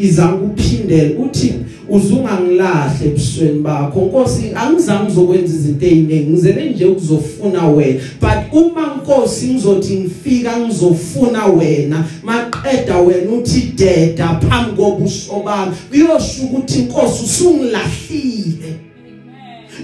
izange 0.01 0.45
uphindele 0.45 1.15
uthi 1.15 1.53
uzungangilahle 1.89 3.05
ebusweni 3.05 3.59
bakho. 3.59 4.01
Nkosi 4.01 4.51
angizange 4.55 5.03
ngizokwenza 5.03 5.53
izinto 5.55 5.85
eziningi 5.85 6.29
ngizele 6.29 6.69
nje 6.69 6.85
ukuzofuna 6.85 7.67
wena. 7.67 7.99
But 8.21 8.39
uma 8.51 8.83
Nkosi 8.97 9.47
ngizothi 9.47 9.95
ngifika 9.95 10.59
ngizofuna 10.59 11.45
wena 11.45 12.05
maqeda 12.23 12.97
wena 12.97 13.31
uthi 13.31 13.73
deda 13.75 14.39
phambi 14.49 14.81
kobuso 14.81 15.43
bami. 15.45 15.71
Uyosho 15.93 16.43
ukuthi 16.43 16.79
Nkosi 16.81 17.23
usungilahlile. 17.23 18.72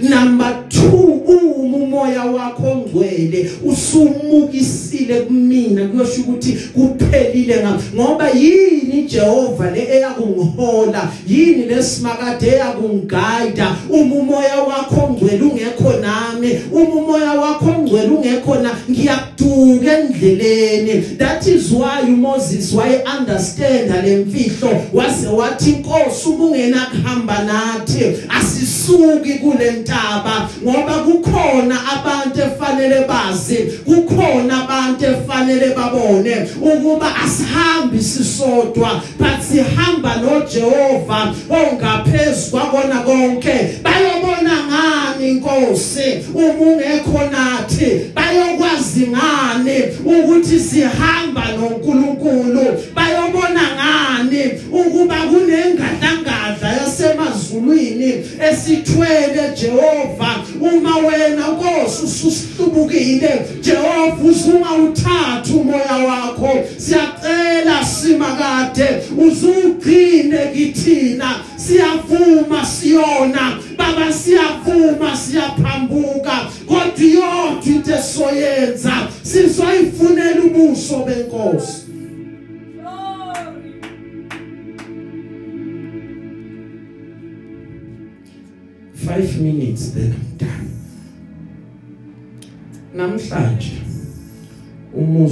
Number 0.02 0.64
2 0.68 1.10
uma 1.26 1.76
umoya 1.76 2.24
wakho 2.24 2.62
ongcwele 2.70 3.50
usumukisile 3.64 5.20
kumina 5.20 5.88
kuyosho 5.88 6.20
ukuthi 6.20 6.52
kuphelile 6.52 7.66
ngoba 7.94 8.30
yini 8.30 9.02
Jehova 9.02 9.70
le 9.70 9.82
eyakungihola? 9.96 11.08
Yini 11.28 11.64
lesimakade 11.64 12.46
eyakungigaida 12.46 13.76
uma 13.90 14.14
umoya 14.14 14.62
wakho 14.62 15.04
ongcwele 15.04 15.42
ungekho 15.42 15.92
nami 15.92 16.58
uma 16.72 16.94
umoya 16.94 17.32
wakho 17.32 17.70
ongcwele 18.20 18.40
ungekho 18.40 18.54
na 18.54 18.70
ngiyakuduka 18.90 19.98
endleleni. 19.98 21.18
That 21.18 21.46
is 21.46 21.72
why 21.72 22.02
Moses 22.02 22.72
why 22.72 23.02
understand 23.18 23.90
lemfihlo 23.90 24.86
wase 24.92 25.26
wathi 25.26 25.70
inkosi 25.70 26.28
ubungena 26.28 26.86
kuhamba 26.86 27.42
nathi. 27.42 28.16
Asisuki 28.28 29.34
kule 29.34 29.70
ntaba 29.70 30.48
ngoba 30.62 30.94
kukhona 30.94 31.78
abantu 31.92 32.40
efanele 32.40 33.04
bazi 33.08 33.56
kukhona 33.84 34.64
abantu 34.64 35.04
efanele 35.04 35.74
babone 35.74 36.48
ukuba 36.60 37.16
asihambi 37.16 38.02
sisodwa 38.02 39.02
but 39.18 39.40
sihamba 39.50 40.16
noJehova 40.16 41.34
ongaphezulu 41.50 42.50
kwakona 42.50 43.00
konke. 43.00 43.80
Bayobona 44.20 44.50
ngani 44.66 45.30
inkosi 45.30 46.24
uma 46.34 46.52
ungekho 46.52 47.20
nathi 47.30 48.12
bayokwazi 48.14 49.06
ngani 49.06 49.82
ukuthi 50.04 50.60
sihamba 50.60 51.44
noNkulunkulu? 51.58 52.82
Bayobona 52.94 53.62
ngani 53.76 54.42
ukuba 54.72 55.16
kunengadlangadla 55.16 56.72
yasemazulwini 56.80 58.24
esithwele 58.50 59.54
Jehova? 59.60 60.44
Uma 60.60 60.96
wena 60.96 61.48
Nkosi 61.48 62.04
ususihlubukile 62.04 63.40
Jehova 63.60 64.24
uzuma 64.24 64.74
uthatha 64.74 65.54
umoya 65.54 65.96
wakho. 66.08 66.64
Siyacela 66.76 67.84
simakade 67.84 68.86
uzugcine 69.18 70.38
kithina 70.54 70.99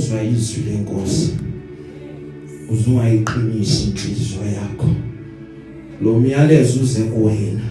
umuzwa 0.09 0.23
izwi 0.23 0.63
lenkosi 0.63 1.37
uzungayiqinisa 2.71 3.85
inhliziyo 3.85 4.45
yakho. 4.57 4.89
Lo 6.03 6.21
myalezo 6.21 6.81
uze 6.81 7.03
kuwena. 7.03 7.65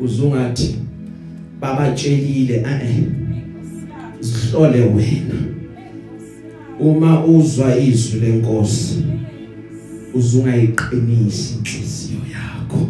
Uzungathi 0.00 0.76
babatshelile 1.60 2.54
eh 2.54 3.04
sihlole 4.20 4.80
wena. 4.80 5.38
Uma 6.80 7.24
uzwa 7.24 7.78
izwi 7.78 8.20
lenkosi 8.20 9.04
uzungayiqinisa 10.14 11.54
inhliziyo 11.58 12.20
yakho. 12.32 12.88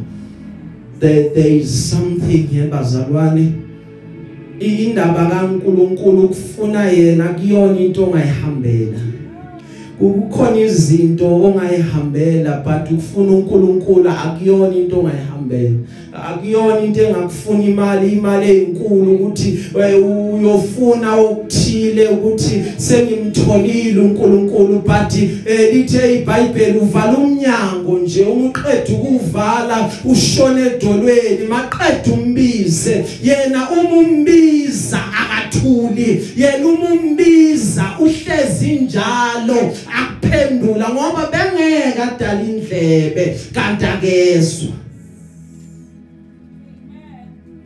There 1.00 1.30
there 1.30 1.56
is 1.56 1.90
something 1.90 2.48
yebazalwane 2.52 3.69
indaba 4.60 5.26
kaNkuluNkulu 5.26 6.28
kufuna 6.28 6.84
yena 6.84 7.28
kuyona 7.28 7.80
into 7.80 8.04
ongayihambela. 8.04 9.09
Kukhona 10.00 10.60
izinto 10.60 11.26
ongayihambela 11.26 12.64
but 12.64 12.98
ufuna 12.98 13.32
uNkulunkulu 13.32 14.10
akuyona 14.10 14.76
into 14.76 15.00
ongayihambela. 15.00 15.76
Akuyona 16.12 16.80
into 16.80 17.02
engakufuna 17.02 17.64
imali 17.64 18.12
imali 18.12 18.50
ezinkulu 18.50 19.14
ukuthi 19.14 19.58
eh, 19.80 20.06
uyofuna 20.34 21.16
okuthile 21.16 22.08
ukuthi 22.08 22.62
sengimtholile 22.76 24.00
uNkulunkulu 24.00 24.78
but 24.78 25.12
eh, 25.46 25.74
lithe 25.74 26.14
iBhayibheli 26.14 26.78
uvala 26.78 27.18
umnyango 27.18 27.98
nje 27.98 28.22
umqedwe 28.24 28.94
ukuvala 28.94 29.90
ushone 30.04 30.60
edolweni 30.66 31.46
maqedwe 31.48 32.12
umbize. 32.12 33.04
Yena 33.24 33.68
uma 33.70 33.98
umbiza 33.98 35.00
akathuli 35.50 36.32
yena 36.36 36.66
uma 36.66 36.92
umbiza 36.92 37.84
uhlezi 38.00 38.72
njalo 38.72 39.76
akuphendula 39.98 40.88
ngoba 40.88 41.30
bengeke 41.32 42.02
adala 42.02 42.42
indlebe 42.42 43.40
kanti 43.54 43.84
akezwa. 43.84 44.72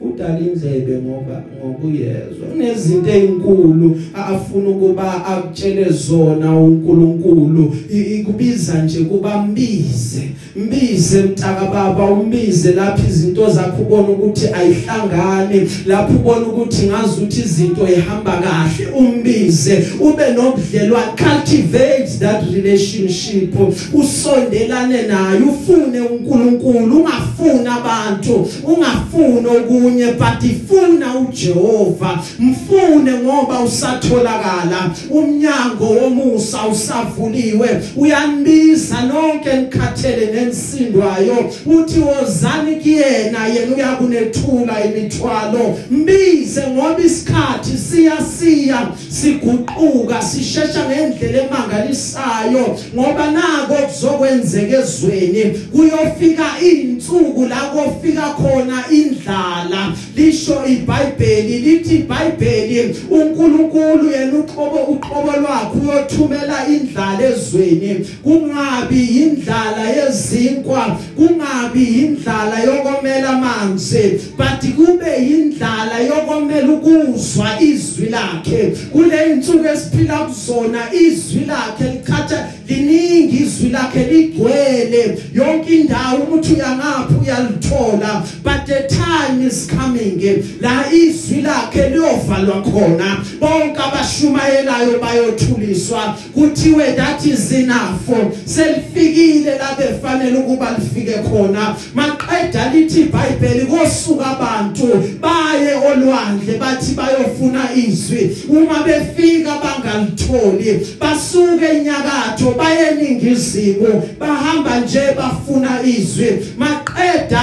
Udala 0.08 0.38
indlebe 0.38 0.94
ngoba 1.02 1.42
ngokuyezwa 1.58 2.44
unezinto 2.54 3.10
ezinkulu 3.10 4.00
afuna 4.14 4.68
ukuba 4.68 5.26
akutshele 5.26 5.86
zona 5.92 6.58
uNkulunkulu. 6.58 7.76
Ikubiza 7.90 8.82
nje 8.82 9.00
kuba 9.00 9.42
mbize 9.42 10.22
mbize 10.56 11.22
mtaka 11.22 11.66
baba 11.66 12.04
umbize 12.04 12.72
lapha 12.72 13.08
izinto 13.08 13.50
zakho 13.50 13.82
ubona 13.82 14.08
ukuthi 14.08 14.46
ayihlangane 14.54 15.68
lapho 15.86 16.12
ubona 16.12 16.46
ukuthi 16.46 16.86
ngazi 16.86 17.12
ukuthi 17.16 17.40
izinto 17.40 17.88
ihamba 17.88 18.32
kahle 18.32 18.86
umbize 18.98 19.84
ube 20.00 20.30
nobudlelwano 20.36 21.12
cultivate 21.16 22.10
that 22.20 22.42
relationship 22.54 23.54
usondelane 23.92 25.02
naye 25.02 25.40
ufune 25.40 26.00
uNkulunkulu 26.00 26.96
ungafuni 26.96 27.68
abantu 27.78 28.48
ungafuni 28.64 29.46
okunye. 29.46 29.93
But 30.18 30.42
ifuna 30.42 31.18
uJehova. 31.18 32.18
Mfune 32.38 33.12
ngoba 33.12 33.60
usatholakala. 33.60 34.90
Umnyango 35.10 35.84
womusa 35.84 36.66
usavuliwe. 36.66 37.68
Uyanbiza 37.96 39.02
nonke 39.02 39.52
nikhathele 39.52 40.26
nensindwayo. 40.26 41.52
Uthi 41.66 42.00
wozani 42.00 42.76
kuyena 42.76 43.46
yena 43.46 43.76
uyakunethula 43.76 44.84
imithwalo. 44.84 45.78
Mbize 45.90 46.62
ngoba 46.66 46.98
isikhathi 47.04 47.78
siyasiya 47.78 48.88
siguquka 49.08 50.22
sishesha 50.22 50.84
ngendlela 50.88 51.44
emangalisayo. 51.44 52.78
Ngoba 52.94 53.30
nako 53.30 53.74
kuzokwenzeka 53.74 54.78
ezweni 54.78 55.44
kuyofika 55.72 56.44
izinsuku 56.62 57.46
la 57.46 57.56
kofika 57.56 58.22
khona 58.22 58.84
indlala. 58.90 59.83
Lisho 60.16 60.66
iBhayibheli 60.66 61.58
lithi 61.58 61.94
iBhayibheli 61.94 62.96
uNkulunkulu 63.10 64.10
yena 64.10 64.38
uqobo 64.38 64.76
uqobo 64.76 65.32
lwakhe 65.40 65.78
uyothumela 65.82 66.66
indlala 66.68 67.22
ezweni. 67.28 68.06
Kungabi 68.24 69.02
indlala 69.22 69.88
yezinkwa 69.88 70.98
kungabi 71.16 71.84
indlala 71.84 72.58
yokomela 72.60 73.28
amanzi 73.28 74.20
but 74.36 74.60
kube 74.76 75.16
indlala 75.16 75.98
yokomela 75.98 76.72
ukuzwa 76.72 77.60
izwi 77.60 78.06
lakhe. 78.06 78.72
Kule 78.92 79.30
insuku 79.30 79.66
esiphila 79.66 80.18
kuzona 80.18 80.92
izwi 80.92 81.44
lakhe 81.44 81.84
likhatha 81.92 82.48
liningi 82.68 83.36
izwi 83.36 83.68
lakhe 83.68 84.04
ligcwele. 84.04 85.18
Yonke 85.34 85.76
indawo 85.76 86.18
umuntu 86.18 86.54
uyangaphi 86.54 87.14
uyalithola 87.22 88.24
but 88.42 88.66
the 88.66 88.88
time 88.88 89.46
is 89.46 89.66
coming 89.66 90.20
la 90.60 90.92
izwi 90.92 91.42
lakhe 91.42 91.88
liyovalwa 91.88 92.62
khona. 92.62 93.24
Bonke 93.40 93.80
abashumayelayo 93.82 94.98
bayothuliswa. 95.00 96.16
Kuthiwe 96.34 96.96
that 96.96 97.26
is 97.26 97.52
enough. 97.52 98.00
Selifikile 98.44 99.58
la 99.58 99.74
befanele 99.74 100.38
ukuba 100.38 100.76
lifike 100.78 101.18
khona. 101.18 101.76
Maqeda 101.94 102.70
lithi 102.74 103.00
iBhayibheli 103.00 103.66
kosuka 103.66 104.26
abantu 104.26 104.86
baye 105.20 105.74
olwandle 105.74 106.58
bathi 106.58 106.94
bayofuna 106.94 107.74
izwi. 107.74 108.36
Uma 108.48 108.82
befika 108.82 109.50
bangalitholi 109.62 110.86
basuke 111.00 111.64
enyakatho 111.64 112.53
baye 112.58 112.88
eningizimu 112.90 114.02
bahamba 114.20 114.80
nje 114.80 115.00
bafuna 115.16 115.82
izwi. 115.82 116.46
Maqeda 116.58 117.42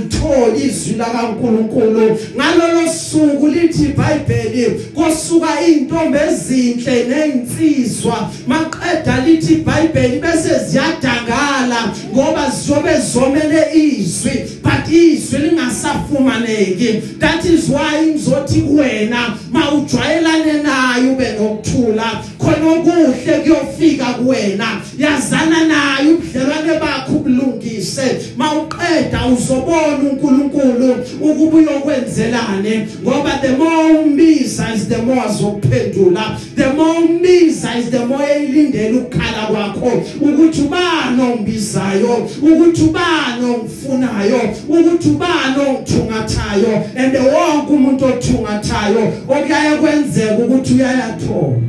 bangalitholi 0.00 0.62
izwi 0.64 0.94
lakaNkuluNkulu. 0.94 2.18
Ngalolo 2.36 2.88
suku 2.92 3.48
lithi 3.48 3.82
iBhayibheli 3.84 4.80
kosuka 4.94 5.60
izintombi 5.60 6.18
ezinhle 6.18 7.04
nezinsizwa 7.04 8.30
maqeda 8.46 9.24
lithi 9.26 9.54
iBhayibheli 9.54 10.20
bese 10.20 10.64
ziyadangala 10.68 11.92
ngoba 12.12 12.50
zizobe 12.50 13.00
zomele 13.12 13.66
izwi 13.74 14.32
but 14.62 14.88
izwi 14.92 15.38
lingasafumaneki. 15.38 17.18
That 17.18 17.44
is 17.44 17.68
why 17.68 18.06
ngizothi 18.06 18.60
kuwena 18.60 19.36
mawujwayelane 19.52 20.52
naye 20.62 21.10
ube 21.10 21.32
nokuthula 21.32 22.22
khona 22.38 22.70
okuhle 22.72 23.38
kuyofika 23.42 24.04
kuwena. 24.04 24.80
Yazana 24.98 25.64
naye 25.64 26.12
ubudlelwane 26.12 26.80
bakho 26.80 27.12
ubulungise 27.12 28.20
mawuqeda 28.36 29.26
uzobona 29.26 29.89
uNkulunkulu 29.94 30.96
ukuba 31.20 31.56
uyokwenzelane 31.58 32.86
ngoba 33.02 33.30
the 33.42 33.56
more 33.56 34.00
umbiza 34.02 34.74
is 34.74 34.88
the 34.88 35.02
more 35.02 35.20
azokuphendula. 35.20 36.38
The 36.56 36.72
more 36.72 36.98
umbiza 37.00 37.78
is 37.78 37.90
the 37.90 38.06
more 38.06 38.24
elindele 38.24 38.98
ukukhala 38.98 39.46
kwakho. 39.50 40.02
Ukuthi 40.20 40.60
ubani 40.62 41.22
ongbizayo 41.22 42.28
ukuthi 42.42 42.82
ubani 42.82 43.44
ongifunayo 43.44 44.40
ukuthi 44.68 45.08
ubani 45.08 45.56
ongithungathayo 45.68 46.84
and 46.96 47.14
wonke 47.14 47.72
umuntu 47.72 48.04
othungathayo 48.04 49.12
okuyaye 49.28 49.76
kwenzeka 49.76 50.38
ukuthi 50.38 50.74
uyayathola 50.74 51.60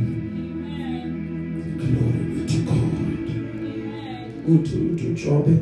glory 1.78 2.24
be 2.34 2.42
to 2.52 2.58
god. 2.66 3.28
Uthi 4.48 4.76
uJobe 5.06 5.52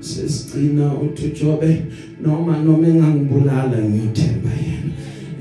sesigcina 0.00 0.94
uthi 0.94 1.26
uJobe 1.26 1.82
noma 2.22 2.58
noma 2.58 2.88
engangibulala 2.88 3.78
ngiyothemba 3.78 4.50
yena. 4.50 4.92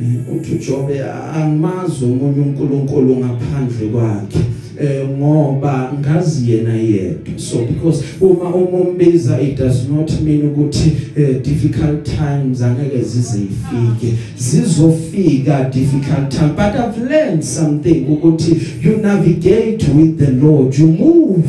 Eh, 0.02 0.36
uthi 0.36 0.56
uJobe 0.56 1.04
angimazi 1.04 2.06
umunye 2.06 2.42
uNkulunkulu 2.42 3.16
ngaphandle 3.16 3.88
kwakhe. 3.88 4.55
Eh 4.82 5.10
ngoba 5.10 5.94
ngazi 6.00 6.52
yena 6.52 6.74
yedwa. 6.74 7.38
So 7.38 7.66
because 7.66 8.04
uma 8.22 8.56
umumbiza 8.56 9.42
it 9.42 9.58
does 9.58 9.88
not 9.90 10.12
mean 10.22 10.42
ukuthi 10.42 10.92
eh, 11.16 11.42
difficult 11.42 12.04
times 12.04 12.62
angeke 12.62 13.02
zize 13.02 13.38
ifike 13.38 14.14
zizofika 14.38 15.70
difficult 15.74 16.30
time 16.30 16.54
but 16.56 16.76
i've 16.76 17.10
learned 17.10 17.44
something 17.44 18.06
ukuthi 18.10 18.62
you 18.84 18.98
navigate 18.98 19.86
with 19.98 20.18
the 20.18 20.32
lord 20.32 20.80
you 20.80 20.88
move 20.88 21.48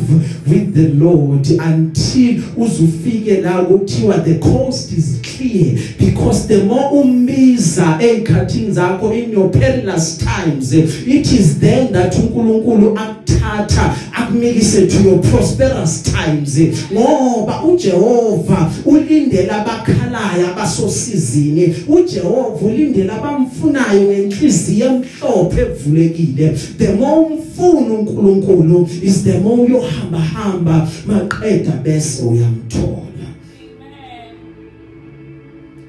with 0.51 0.73
the 0.73 0.87
lord 0.87 1.47
until 1.75 2.43
uzufike 2.57 3.41
la 3.41 3.63
kuthiwa 3.63 4.19
the 4.19 4.35
coast 4.35 4.91
is 4.97 5.19
clear. 5.21 5.77
Because 5.99 6.47
the 6.47 6.63
more 6.63 6.89
umbiza 6.91 7.97
ezikhathini 8.01 8.71
zakho 8.71 9.13
in 9.13 9.31
your 9.31 9.51
perilous 9.51 10.17
times 10.17 10.73
it 10.73 11.31
is 11.31 11.59
then 11.59 11.93
that 11.93 12.15
uNkulunkulu 12.15 12.99
akuthatha 13.27 13.95
akumikise 14.13 14.87
to 14.89 15.03
your 15.03 15.21
prosperous 15.21 16.03
times. 16.03 16.59
Ngoba 16.91 17.63
uJehova 17.63 18.71
ulindela 18.85 19.65
abakhalayo 19.65 20.47
abasosizini. 20.47 21.75
uJehova 21.87 22.65
ulindela 22.65 23.17
abamfunayo 23.17 24.01
ngenhliziyo 24.01 24.85
emhlophe 24.85 25.61
evulekile. 25.61 26.57
The 26.77 26.93
more 26.93 27.25
umfuna 27.25 27.93
uNkulunkulu 27.93 28.89
is 29.03 29.23
the 29.23 29.39
more 29.39 29.61
uyohamba 29.61 30.19
hamba 30.19 30.87
maqeda 31.05 31.71
bese 31.83 32.23
uyamthola. 32.23 33.07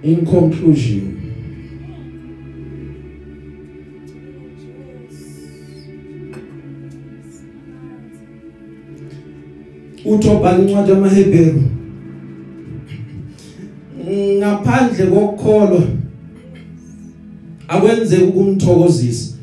In 0.03 0.25
conclusion 0.27 1.18
uthobhala 10.15 10.59
incwadi 10.59 10.91
yamaHebheru. 10.91 11.63
Ngaphandle 14.39 15.07
kokukholwa 15.07 15.83
akwenzeki 17.69 18.23
ukumthokozisa. 18.23 19.35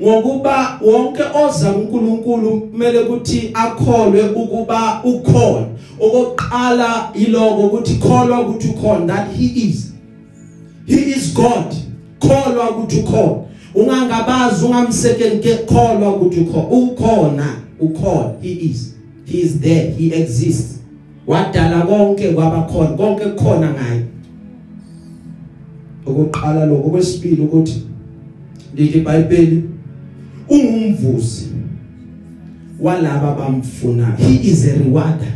Ngokuba 0.00 0.78
wonke 0.84 1.22
oza 1.46 1.72
kuNkulunkulu 1.72 2.60
kumele 2.60 2.98
ukuthi 2.98 3.50
akholwe 3.54 4.22
ukuba 4.28 5.02
ukhona. 5.04 5.66
Okokuqala 6.00 7.10
iloko 7.14 7.66
ukuthi 7.66 7.94
kholwa 7.94 8.40
ukuthi 8.40 8.68
ukhona 8.68 9.06
that 9.06 9.36
he 9.36 9.44
is. 9.44 9.92
He 10.86 10.96
is 10.96 11.34
God. 11.34 11.74
Kholwa 12.20 12.70
ukuthi 12.70 13.00
ukhona. 13.00 13.42
Ungangabazi 13.74 14.64
ungamsekele 14.64 15.58
kholwa 15.66 16.16
ukuthi 16.16 16.40
ukhona. 16.40 16.68
Ukhona 16.68 17.56
ukhona 17.80 18.32
he 18.42 18.50
is. 18.50 18.91
He 19.32 19.40
is 19.40 19.60
there 19.60 19.90
he 19.90 20.12
exists. 20.14 20.78
Wadala 21.26 21.86
konke 21.86 22.32
kwabakhona 22.32 22.96
konke 22.96 23.24
kukhona 23.24 23.70
ngaye. 23.70 24.02
Okokuqala 26.06 26.66
lokho 26.66 26.88
okwesibili 26.88 27.42
ukuthi 27.42 27.82
lithi 28.74 28.98
iBhayibheli 28.98 29.62
ungumvuzi 30.48 31.46
walaba 32.80 33.34
bamfuna 33.34 34.16
he 34.16 34.50
is 34.50 34.64
a 34.64 34.78
rewarder 34.78 35.32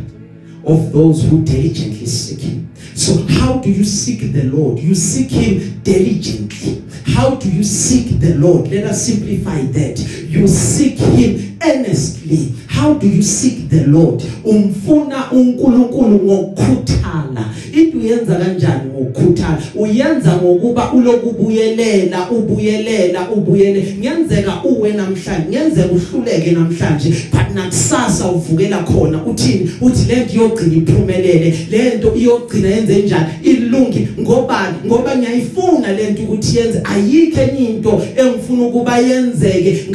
of 0.65 0.91
those 0.91 1.27
who 1.27 1.37
diligently 1.37 2.05
seek 2.05 2.39
him. 2.39 2.67
So 2.93 3.25
how 3.39 3.57
do 3.59 3.71
you 3.71 3.83
seek 3.83 4.33
the 4.33 4.43
lord? 4.43 4.79
You 4.79 4.95
seek 4.95 5.31
him 5.31 5.79
diligently. 5.83 6.83
How 7.05 7.35
do 7.35 7.49
you 7.49 7.63
seek 7.63 8.19
the 8.19 8.35
lord? 8.35 8.67
Let 8.67 8.83
us 8.83 9.05
simplify 9.05 9.61
that. 9.61 9.99
You 10.29 10.47
seek 10.47 10.97
him 10.97 11.56
earnestly 11.67 12.53
how 12.77 12.93
do 12.93 13.07
you 13.07 13.23
seek 13.23 13.69
the 13.69 13.85
lord? 13.87 14.23
Umfuna 14.43 15.31
uNkulunkulu 15.31 16.19
ngokukhuthala 16.19 17.45
into 17.73 17.97
uyenza 17.97 18.35
kanjani 18.35 18.91
ngokukhuthala 18.91 19.61
uyenza 19.75 20.35
ngokuba 20.35 20.93
ulokubuyelela 20.93 22.31
ubuyelela 22.31 23.31
ubuyele. 23.31 23.95
Ngiyenzeka 23.99 24.63
uwe 24.63 24.93
namhlanje 24.93 25.47
ngiyenzeka 25.49 25.91
uhluleke 25.91 26.51
namhlanje 26.51 27.09
but 27.31 27.55
nakusasa 27.55 28.31
uvukela 28.31 28.77
khona. 28.77 29.25
Uthini? 29.25 29.71
Uthi 29.81 30.05
lento 30.13 30.33
iyogcina 30.33 30.75
iphumelele 30.75 31.57
lento 31.71 32.15
iyogcina 32.15 32.67
yenze 32.69 33.01
njani? 33.01 33.25
Ilungi 33.43 34.07
ngobani? 34.19 34.75
Ngoba 34.85 35.15
ngiyayifuna 35.15 35.91
lento 35.91 36.21
ukuthi 36.23 36.57
yenze. 36.57 36.81
Ayikho 36.83 37.41
enye 37.41 37.69
into 37.69 38.01
engifuna 38.17 38.63
ukuba 38.63 38.97
yenzeke 38.97 39.85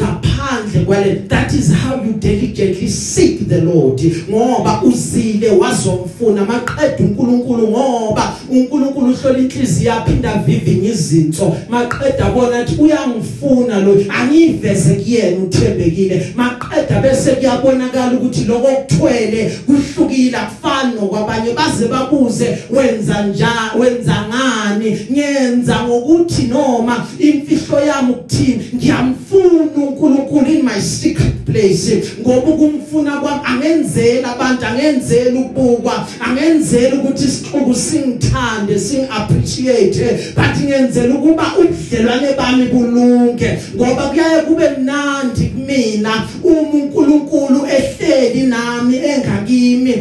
ngaphandle 0.72 0.84
kwale 0.84 1.28
that 1.28 1.52
is 1.52 1.72
how 1.72 2.02
you 2.02 2.12
diligently 2.14 2.88
seek 2.88 3.48
the 3.48 3.60
Lord. 3.60 4.00
Ngoba 4.28 4.82
uzile 4.82 5.50
wazomfuna 5.50 6.44
maqeda 6.44 6.96
uNkulunkulu 6.98 7.68
ngoba 7.68 8.36
uNkulunkulu 8.50 9.10
uhlola 9.10 9.38
inhliziyo 9.38 9.90
yaphinda 9.90 10.34
vivinye 10.34 10.88
izinto 10.88 11.56
maqeda 11.68 12.30
bona 12.30 12.58
athi 12.58 12.76
uyangifuna 12.80 13.80
lo 13.80 13.96
angiveze 14.08 14.94
kuyena 14.94 15.44
uthembekile. 15.44 16.32
Maqeda 16.36 17.00
bese 17.00 17.30
kuyabonakala 17.32 18.12
ukuthi 18.12 18.44
lokho 18.44 18.66
kuthwele 18.66 19.52
kuhlukile 19.66 20.36
akufani 20.36 20.94
nokwabanye. 20.94 21.52
Baze 21.54 21.88
babuze 21.88 22.58
wenza 22.70 23.22
njani 23.26 23.80
wenza 23.80 24.24
ngani? 24.28 24.98
Ngenza 25.12 25.84
ngokuthi 25.84 26.42
noma 26.42 27.06
imfihlo 27.18 27.80
yami 27.80 28.10
ukuthini? 28.12 28.64
Ngiyamfuna 28.74 29.62
uNkulunkulu 29.76 30.61
in 30.62 30.66
my 30.66 30.78
secret 30.78 31.44
place. 31.44 32.18
Ngoba 32.20 32.50
ukumfuna 32.50 33.20
kwami 33.20 33.40
angenzela 33.44 34.32
abantu 34.32 34.66
angenzela 34.66 35.40
ukubukwa 35.40 36.08
angenzela 36.20 36.94
ukuthi 36.96 37.24
isixuku 37.24 37.74
singithande 37.74 38.78
sing 38.78 39.06
appreciate 39.10 40.34
but 40.34 40.56
ngenzela 40.64 41.14
ukuba 41.14 41.52
ubudlelwane 41.58 42.36
bami 42.36 42.64
bulunge. 42.66 43.58
Ngoba 43.76 44.02
kuyaye 44.02 44.42
kube 44.42 44.68
mnandi 44.78 45.44
kumina 45.44 46.28
uma 46.42 46.60
uNkulunkulu 46.60 47.51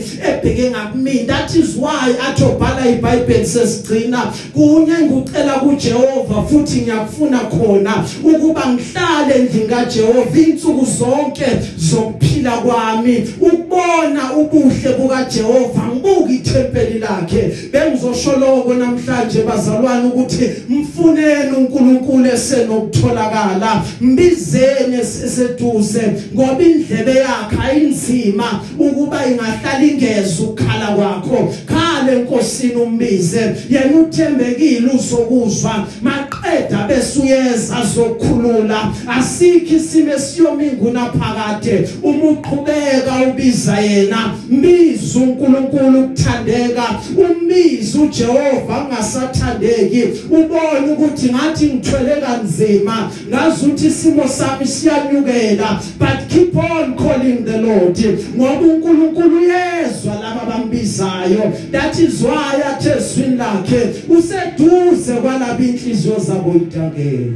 engakimi 0.01 0.27
ebheke 0.27 0.71
ngakumina. 0.71 1.27
That 1.27 1.55
is 1.55 1.75
why 1.75 2.13
athobhala 2.27 2.85
iBhayibheli 2.85 3.45
sesigcina 3.45 4.33
kunye 4.53 4.93
ngicela 5.01 5.53
kuJehova 5.53 6.43
futhi 6.49 6.81
ngiyakufuna 6.81 7.39
khona 7.39 8.05
ukuba 8.23 8.65
ngihlale 8.67 9.33
endlini 9.35 9.67
kaJehova 9.67 10.39
insuku 10.39 10.85
zonke 10.85 11.45
zokuphila 11.77 12.51
kwami 12.51 13.27
ukubona 13.41 14.33
ubuhle 14.37 14.93
bukaJehova 14.99 15.81
ngibuka 15.87 16.31
ithempeli 16.31 16.99
lakhe. 16.99 17.51
Bengizosholoko 17.71 18.73
namhlanje 18.73 19.43
bazalwane 19.43 20.07
ukuthi 20.07 20.49
mfuneni 20.69 21.51
uNkulunkulu 21.57 22.25
esenokutholakala 22.25 23.83
mbizeni 24.01 24.97
eseduze 25.01 26.01
ngoba 26.35 26.63
indlebe 26.63 27.15
yakhe 27.15 27.57
ayinzima 27.63 28.61
ukuba 28.79 29.25
ingahlala 29.25 29.83
ingeza 29.91 30.43
ukukhala 30.43 30.87
kwakho. 30.87 31.53
Khale 31.65 32.19
enkosini 32.19 32.75
umbize. 32.75 33.55
Yena 33.69 33.99
uthembekile 34.01 34.91
uzokuzwa. 34.95 35.87
Maqeda 36.01 36.87
bese 36.87 37.19
uyeza 37.19 37.77
azokhulula 37.77 38.91
asikho 39.07 39.75
isimo 39.75 40.13
esiyomingu 40.13 40.91
naphakade 40.91 41.89
uma 42.03 42.23
uqhubeka 42.23 43.13
ubiza 43.29 43.79
yena. 43.79 44.33
Mbiza 44.49 45.19
uNkulunkulu 45.19 45.99
ukuthandeka. 45.99 46.83
Umbiza 47.17 47.99
uJehova 47.99 48.81
angasathandeki. 48.81 50.03
Ubone 50.29 50.91
ukuthi 50.93 51.29
ngathi 51.29 51.65
ngithwele 51.65 52.15
kanzima. 52.21 53.11
Ngazi 53.29 53.65
ukuthi 53.65 53.87
isimo 53.87 54.27
sami 54.27 54.67
siyanyukela. 54.67 55.81
But 55.99 56.29
keep 56.29 56.55
on 56.55 56.95
calling 56.97 57.45
the 57.45 57.57
Lord. 57.57 57.97
Ngoba 58.35 58.61
uNkulunkulu 58.61 59.41
uyezwa 59.81 60.15
laba 60.15 60.45
bambizayo 60.45 61.53
that 61.71 61.99
is 61.99 62.21
why 62.21 62.63
athezwini 62.71 63.35
lakhe 63.35 63.77
useduze 64.09 65.13
kwalabo 65.13 65.63
inhliziyo 65.63 66.19
zabo 66.19 66.53
idangele 66.55 67.33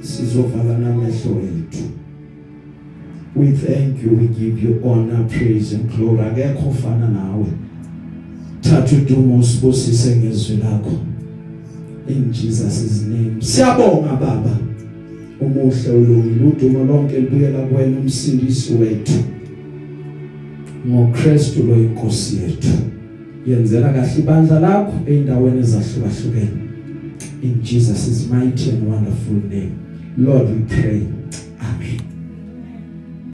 sizovala 0.00 0.78
namehlo 0.78 1.40
ethu. 1.40 1.84
We 3.36 3.52
thank 3.52 4.02
you 4.02 4.16
we 4.16 4.26
give 4.26 4.62
you 4.62 4.80
honor 4.84 5.24
praise 5.28 5.74
and 5.74 5.88
glory. 5.96 6.20
Akekho 6.20 6.72
fana 6.72 7.08
nawe. 7.08 7.46
Thatha 8.60 8.96
udumo 8.96 9.38
usibusise 9.38 10.16
ngezwi 10.16 10.56
lakho. 10.56 10.98
In 12.08 12.32
Jesus 12.32 13.02
name. 13.02 13.36
Siyabonga 13.38 14.12
baba. 14.12 14.58
Umuhle 15.40 15.90
ulungile. 15.90 16.44
Udumo 16.46 16.84
lonke 16.84 17.20
libuyela 17.20 17.58
kuwena 17.58 18.00
umsindisi 18.00 18.74
wethu. 18.74 19.12
ngoKristu 20.88 21.62
lo 21.62 21.74
inkosi 21.74 22.36
yethu. 22.36 22.74
Yenzela 23.46 23.92
kahle 23.92 24.18
ibandla 24.18 24.60
lakho 24.60 24.92
eindaweni 25.08 25.60
ezahlukahlukene. 25.60 26.60
In 27.42 27.62
Jesus' 27.62 28.28
mighty 28.30 28.70
and 28.70 28.88
wonderful 28.88 29.40
name 29.48 29.80
lord 30.16 30.48
we 30.48 30.62
pray. 30.66 31.19